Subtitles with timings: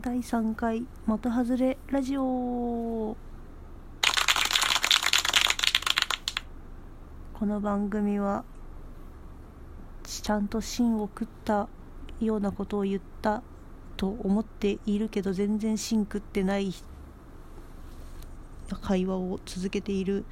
[0.00, 3.14] 第3回的外れラジオ。
[7.34, 8.42] この番組は
[10.02, 11.68] ちゃんと芯を食った
[12.20, 13.42] ようなことを言った
[13.98, 16.72] と思っているけど全然芯食ってない
[18.80, 20.24] 会話を続けている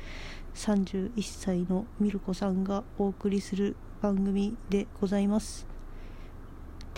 [0.55, 5.70] 31歳のミルコさんがお送りする番組でございます。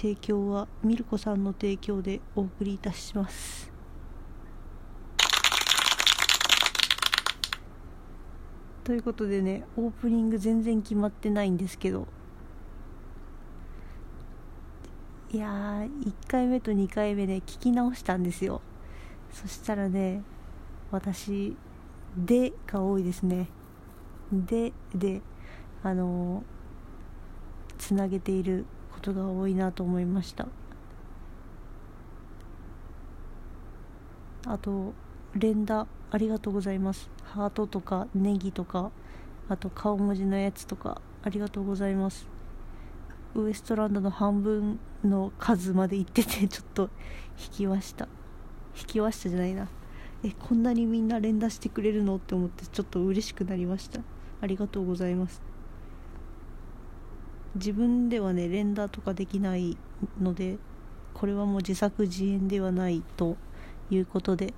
[0.03, 3.71] 提供はミルコさんの提供でお送りいたします。
[8.83, 12.09] ということでねオープニング全然決まってないんですけど。
[15.31, 18.61] いやー1回目と2回目ね聞き直したんですよ。
[19.33, 20.25] そしたらね
[20.91, 21.57] 私
[22.19, 23.47] 「で」が多いですね
[24.33, 25.23] 「で」で
[25.85, 26.43] あの
[27.79, 28.67] つなげている
[29.03, 30.47] ことが多いなと思いました。
[34.47, 34.93] あと
[35.35, 37.11] 連打ありがとうございます。
[37.25, 38.93] ハートとかネギとか
[39.49, 42.29] あと顔文字のやつとかありがとうございます。
[43.35, 46.91] ウエストランドの半分の数まで行ってて ちょっと
[47.37, 48.07] 引きました。
[48.79, 49.67] 引きましたじゃないな。
[50.23, 52.17] えこんなにみんな連打してくれるの？
[52.17, 54.01] って思ってちょっと嬉しくなりました。
[54.41, 55.52] ありがとうございます。
[57.55, 59.77] 自分ではね連打とかできない
[60.21, 60.59] ので
[61.15, 63.37] これはもう自作自演ではないと
[63.91, 64.55] いうことで。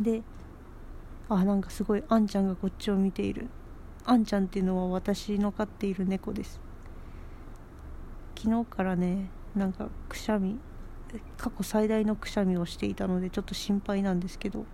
[0.00, 0.22] で
[1.28, 3.48] あなんかすごいあんちゃんがこっちを見ている。
[4.04, 6.60] あんちゃんっていうのは私の飼っている猫です。
[8.36, 10.58] 昨日からねなんかくしゃみ
[11.38, 14.66] 過去最大のくしゃみをしていたのでちょっと心配なんですけど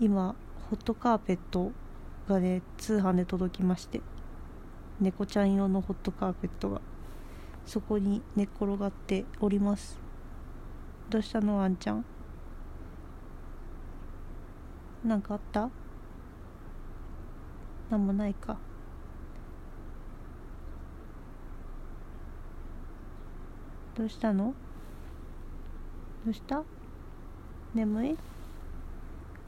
[0.00, 0.34] 今
[0.68, 1.72] ホットカーペット
[2.28, 4.00] がね通販で届きまして。
[5.00, 6.82] 猫ちゃん用のホットカーペットが
[7.64, 9.98] そこに寝っ転がっております。
[11.08, 12.04] どうしたのあんちゃん？
[15.04, 15.70] なんかあった？
[17.90, 18.58] なんもないか。
[23.96, 24.54] どうしたの？
[26.26, 26.62] どうした？
[27.74, 28.16] 眠い？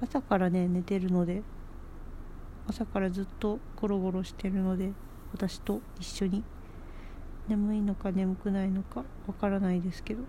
[0.02, 1.42] 朝からね寝てるので。
[2.66, 4.92] 朝からずっとゴロゴロしてるので。
[5.32, 6.44] 私と一緒に。
[7.48, 10.22] 眠いのか眠くないのかわからないですけど。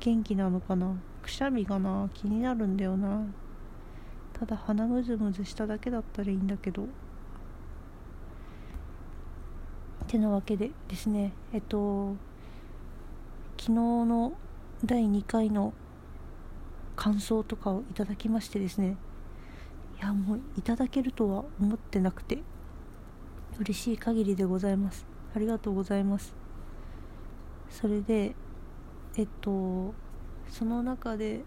[0.00, 0.94] 元気なのかな？
[1.22, 2.08] くしゃみがな？
[2.14, 3.22] 気になるんだよな。
[4.32, 6.86] ただ鼻むずむずしただけだったらいいんだけど。
[10.06, 12.16] てなわけでですねえっと
[13.58, 14.32] 昨日の
[14.84, 15.74] 第2回の
[16.96, 18.96] 感想とかをいただきましてですね。
[19.98, 22.38] いやもういただけるとは思ってなくて。
[23.60, 25.04] 嬉しい限りでございます。
[25.34, 26.34] ありがとうございます。
[27.68, 28.34] それで
[29.16, 29.94] えっと
[30.48, 31.42] その中で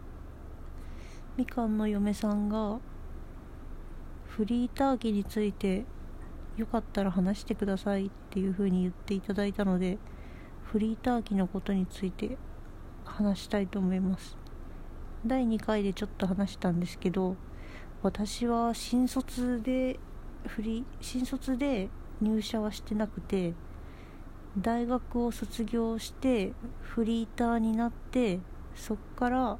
[1.38, 2.80] みかんの嫁さんが
[4.28, 5.86] フリーター機について
[6.58, 9.98] よかったら話してくださいっていう風に言っていただいたので
[10.66, 12.38] フリーター機のことについて
[13.06, 14.38] 話したいと思います。
[15.26, 17.36] 第2回でちょっと話したんですけど
[18.04, 20.00] 私は新卒で
[20.48, 21.90] フリー新卒で
[22.22, 23.54] 入社はしてなくて
[24.58, 28.40] 大学を卒業してフリーターになって
[28.76, 29.58] そっから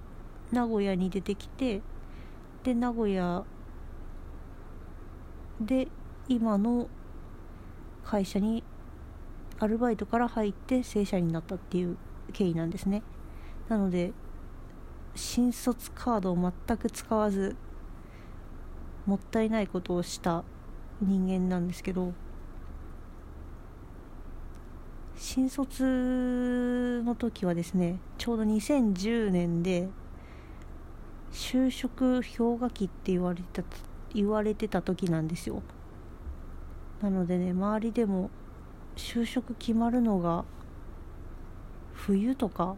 [0.52, 1.82] 名古屋に出てきて
[2.64, 3.44] で名古屋
[5.60, 5.88] で
[6.28, 6.88] 今の
[8.04, 8.64] 会社に
[9.60, 11.98] アルバイトから入って正社員になったっていう
[12.34, 13.04] 経緯なんですね。
[13.70, 14.12] なので
[15.16, 17.56] 新卒カードを全く使わず
[19.06, 20.44] もったいないことをした
[21.02, 22.14] 人間なんですけど
[25.24, 29.88] 新卒の時はですねちょうど2010年で
[31.32, 33.62] 就職氷河期って言われた
[34.16, 35.62] 言われてた時なんですよ。
[37.04, 38.32] なのでね周りでも
[38.96, 40.44] 就職決まるのが
[41.94, 42.76] 冬とか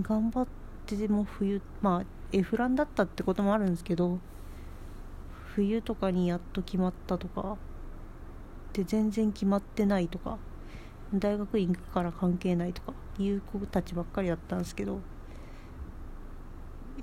[0.00, 0.46] 頑張っ
[0.86, 4.20] てでも冬まあエフランだったってこともあるんですけど
[5.56, 7.56] 冬とかにやっと決まったとか
[8.74, 10.36] で全然決まってないとか
[11.14, 15.00] 大学院行くから関係ないとかいう子たちばっかりだったんですけど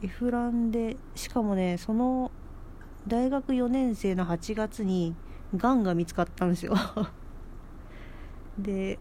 [0.03, 2.29] エフランでしかもねその
[3.07, 5.15] 大学4年生の8月に
[5.55, 6.75] がんが見つかったんですよ。
[8.59, 8.99] で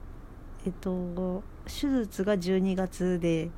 [0.64, 3.50] えっと手術が12月で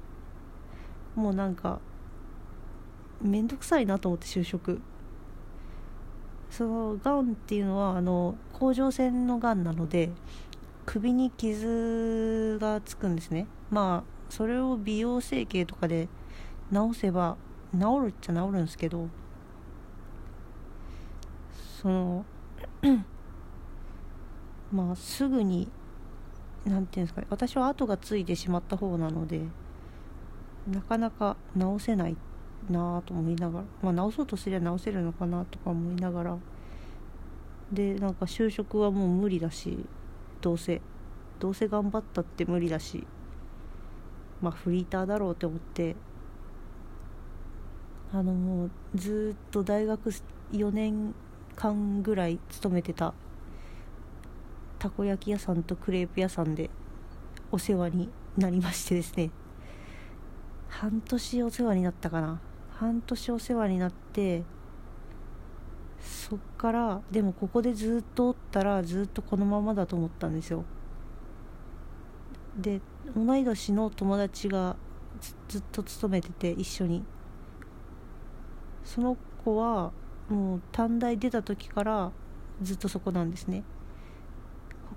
[1.14, 1.80] もうなんか
[3.20, 4.80] 面倒くさいなと思って就職。
[6.52, 10.10] そのがんっていうのはあの甲状腺のがんなので
[10.84, 13.46] 首に傷がつくんですね。
[13.70, 16.08] まあそれを美容整形とかで
[16.70, 17.38] 治せば
[17.72, 19.08] 治るっちゃ治るんですけど
[21.80, 22.24] その
[24.70, 25.68] まあすぐに
[26.66, 29.40] 何て言うんですかね私は後がついてしまった方なので
[30.70, 32.12] なかなか治せない。
[32.12, 32.16] っ
[32.70, 36.38] なあと思いながら、まあ、治そうとすりゃ治せるのかなとか思いながら
[37.72, 39.84] でなんか就職はもう無理だし
[40.40, 40.80] どうせ
[41.38, 43.06] どうせ頑張ったって無理だし
[44.40, 45.96] まあフリーターだろうって思って
[48.12, 50.10] あのもうずっと大学
[50.52, 51.14] 4年
[51.56, 53.14] 間ぐらい勤めてた
[54.78, 56.68] たこ焼き屋さんとクレープ屋さんで
[57.52, 59.30] お世話になりましてですね。
[60.68, 62.40] 半年お世話になったかな。
[62.82, 64.42] 半年お世話になって
[66.00, 70.64] そっからでもここでずっとおったらずっとこのままだと思ったんですよ。
[72.58, 72.80] で
[73.16, 74.74] 同い年の友達が
[75.46, 77.04] ずっと勤めてて一緒に。
[78.82, 79.92] その子は
[80.28, 82.10] もう短大出た時から
[82.62, 83.62] ずっとそこなんですね。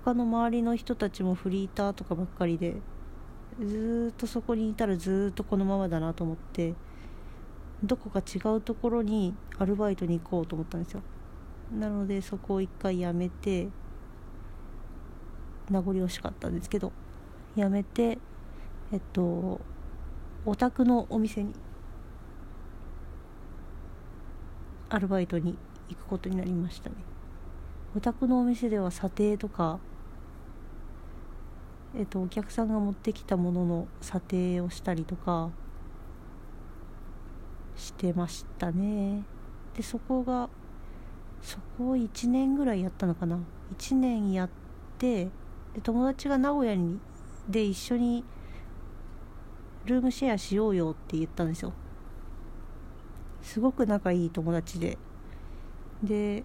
[0.02, 2.74] 他の周りの人たちもフリーターとかばっかりで
[3.64, 6.74] ずっとそこにいたらずっとこのままだなと思って
[7.82, 11.02] どこか違うところにアルバイトに行こうと思ったんですよ。
[11.78, 13.68] なのでそこを一回辞めて
[15.68, 16.92] 名残惜しかったんですけど
[17.56, 18.18] 辞めて
[18.92, 19.60] えっと
[20.44, 21.52] お宅のお店に
[24.88, 25.58] アルバイトに
[25.88, 26.96] 行くことになりましたね。
[27.96, 29.78] お宅のお店では査定とか
[31.96, 35.50] えっとお客さんが持ってきたものの査定をしたりとか
[37.86, 39.22] してましたね。
[39.76, 40.48] でそこが
[41.42, 43.38] そこを1年ぐらいやったのかな。
[43.78, 44.50] 1年やっ
[44.98, 45.26] て
[45.74, 46.98] で友達が名古屋に
[47.48, 48.24] で一緒に
[49.84, 51.72] ルームシェアしようよって言ったんですよ。
[53.42, 54.98] すごく仲いい友達で。
[56.02, 56.44] で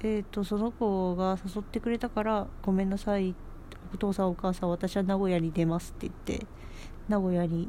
[0.00, 3.34] えー、とその子が誘ってくれたから「ごめんなさい。
[3.92, 6.46] お父さんお母さん私は名古屋に出ます」って言って
[7.08, 7.68] 名古屋に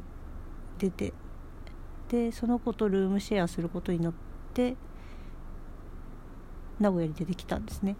[0.78, 1.12] 出て
[2.10, 4.12] でその子とルームシェアすることになっ
[4.52, 4.74] て
[6.80, 7.96] 名古屋に出てきたんですね。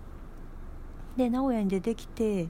[1.16, 2.48] で名古屋に出てきて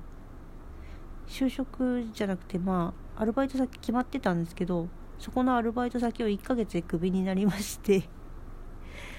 [1.26, 8.08] 就職じゃなくてまあアルバイト先決まってたんですけどそこのアルバイト先を1ヶ月でクビになりまして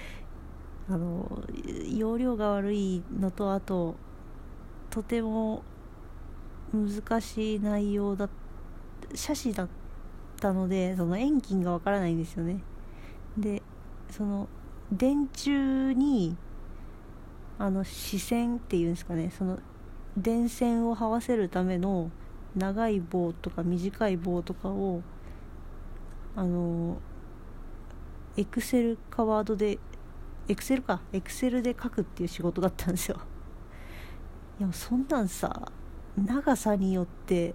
[0.90, 1.44] あの
[1.94, 3.94] 容量が悪いのとあと
[4.90, 5.62] とても
[6.72, 8.28] 難しい内容だ
[9.14, 9.81] 写真だった
[10.50, 12.62] のでその遠近がわからないんですよね。
[13.36, 13.62] で
[14.10, 14.48] その
[14.90, 16.36] 電柱に
[17.58, 19.30] あの視線っていうんですかね。
[19.36, 19.58] その
[20.16, 22.10] 電線を這わせるための
[22.56, 25.02] 長い棒とか短い棒とかを
[26.34, 26.98] あの
[28.36, 29.78] エクセルかワードで
[30.48, 31.00] エクセルか。
[31.12, 33.18] エクセルで書くっていう仕事だったんですよ。
[34.58, 35.70] いやそんなんさ
[36.16, 37.54] 長さによって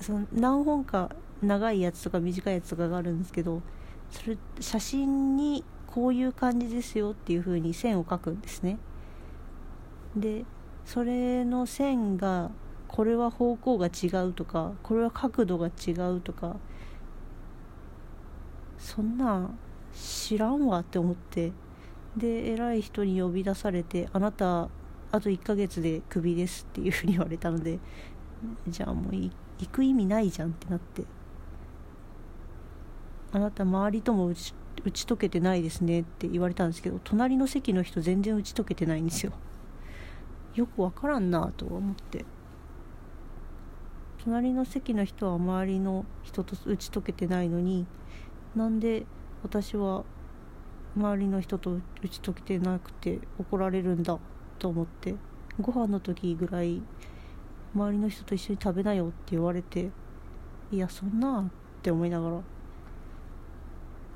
[0.00, 1.10] その何本か
[1.42, 3.62] 長いやつとか短いやつとかがあるんですけど
[4.10, 8.78] それ写真にこういう感じですよっていう風に線を描くんですね。
[10.16, 10.44] で
[10.84, 12.50] それの線が
[12.88, 16.56] これは方向が違うとかこれは角度が違うとか
[18.78, 19.58] そんなん
[19.94, 21.52] 知らんわって思って
[22.16, 24.68] で偉い人に呼び出されて「あなた
[25.12, 27.78] あと1ヶ月でクビです」っていうふうに言われたので
[28.66, 29.30] じゃあもう行
[29.70, 31.04] く意味ないじゃんってなって。
[33.32, 39.32] あなた周りとも打ち打ち解けてないですねって言われたんですけど隣の席の人全然打ち解けてないんですよ。
[40.54, 42.24] よくわからんなと思って。
[44.24, 47.86] 隣の席の人は周りの人と打ち解けてないのに
[48.54, 49.06] なんで
[49.42, 50.04] 私は
[50.94, 54.18] 周りの人と打ち解けてなくて怒られるんだ
[54.58, 55.14] と思って
[55.58, 56.82] ご飯の時ぐらい
[57.74, 59.90] 周りの人と一緒に食べなよって言われて
[60.70, 62.40] いやそんなって思いながら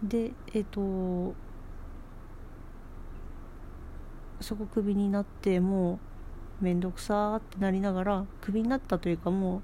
[0.04, 1.34] でえっ、ー、と
[4.40, 5.98] そこクビになっても
[6.60, 9.62] う面倒くさーってなりながらクビになったというかも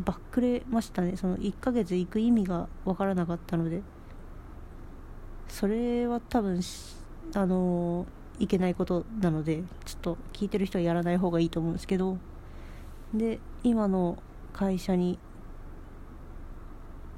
[0.00, 1.16] うバックれましたね。
[1.16, 3.82] その1ヶ月行く意味が分からなかったので。
[5.50, 6.60] それは多分
[7.34, 8.06] あの
[8.38, 12.18] いけないことなのでちょっと聞いてる人はやらない方がいいと思うんですけど。
[13.12, 14.18] で今の
[14.52, 15.18] 会社に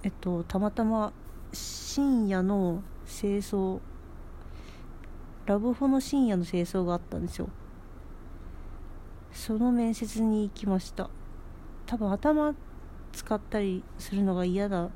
[0.03, 1.13] えっとたまたま
[1.53, 3.81] 深夜の清掃
[5.47, 7.49] ラブホの深夜の清掃があったんですよ。
[9.33, 11.11] その面接に行きました。
[11.87, 12.55] 多分頭
[13.13, 14.91] 使ったりするのが嫌だ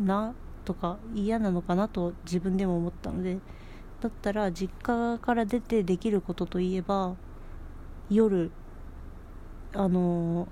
[0.00, 3.38] なとか嫌なのかなと自分でも思ったので
[4.00, 7.16] だったら実家から出てできることといえば
[8.10, 8.50] 夜
[9.72, 10.46] あの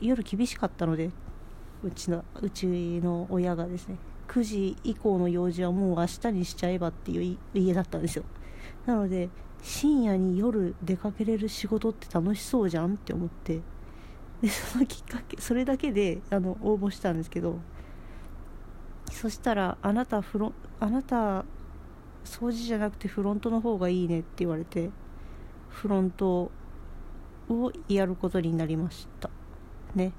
[0.00, 1.10] 夜厳しかったので
[1.82, 3.96] うちのうちの親がですね
[4.28, 8.24] 9時以降の用事はもう明日にしちゃえばっていう家だったんですよ。
[8.86, 9.30] なので
[9.62, 13.60] 深夜に夜出かけれる仕事って楽しそうじゃんって思って
[14.40, 17.58] でそのきっかけそれだけであの応募したんですけど
[19.10, 21.44] そしたらあなたフロあなた
[22.24, 24.90] 掃除じゃなくてフロントの方がいいねって言われて
[25.68, 26.50] フロント
[27.48, 29.30] をやることになりました。
[29.94, 30.12] ね。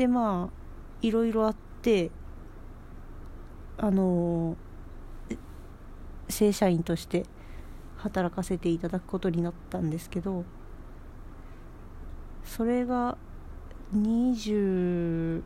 [0.00, 0.54] でまあ
[1.02, 2.10] いろいろあって
[3.76, 4.56] あの
[6.26, 7.26] 正社員として
[7.98, 10.46] 働かせていただくことになったんですけど
[12.44, 13.18] それが
[13.94, 15.42] 267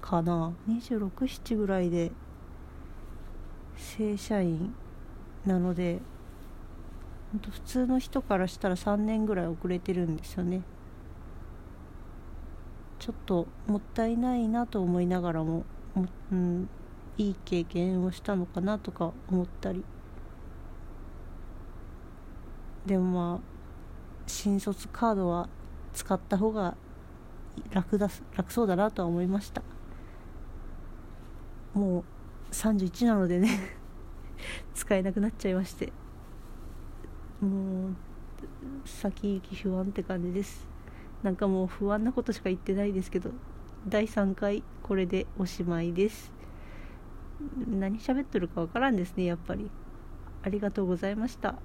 [0.00, 2.12] かな？267ぐらいで
[3.76, 4.76] 正社員
[5.44, 5.98] なので
[7.50, 10.62] 普通の人からしたら3年ぐらい遅れてるんですよね。
[13.10, 15.64] ちょっともったいないなと思いながらも
[15.96, 16.68] も、うん、
[17.18, 19.84] いい経験をしたのかなとか思ったり。
[22.86, 23.40] でもまあ
[24.28, 25.48] 新卒カードは
[25.92, 26.76] 使った方が
[27.72, 29.60] 楽だ楽そうだなとは思いました。
[31.74, 32.04] も
[32.52, 33.76] う31なのでね
[34.72, 35.92] 使えなくなっちゃいまして。
[37.40, 37.94] もう
[38.84, 40.69] 先行き不安って感じです。
[41.22, 43.30] なんかもう不安なことしか言ってないですけど
[43.86, 46.32] 第3回これでおしまいです。
[47.68, 49.70] 何喋っとるかわからんですねやっぱり。
[50.42, 51.56] ありがとうございました。